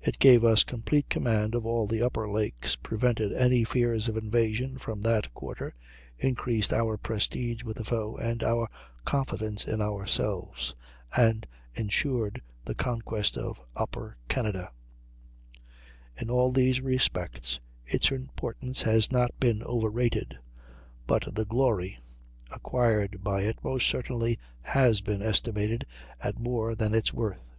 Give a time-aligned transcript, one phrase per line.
[0.00, 4.78] It gave us complete command of all the upper lakes, prevented any fears of invasion
[4.78, 5.74] from that quarter,
[6.16, 8.68] increased our prestige with the foe and our
[9.04, 10.76] confidence in ourselves,
[11.16, 14.70] and ensured the conquest of upper Canada;
[16.16, 20.38] in all these respects its importance has not been overrated.
[21.08, 21.98] But the "glory"
[22.48, 25.84] acquired by it most certainly has been estimated
[26.20, 27.50] at more than its worth.